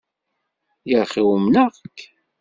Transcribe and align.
Yaxi 0.91 1.21
umneɣ-k. 1.35 1.97